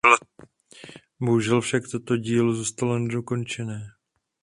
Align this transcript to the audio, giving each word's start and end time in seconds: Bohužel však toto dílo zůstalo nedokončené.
Bohužel 1.19 1.61
však 1.61 1.83
toto 1.91 2.17
dílo 2.17 2.53
zůstalo 2.53 2.99
nedokončené. 2.99 3.87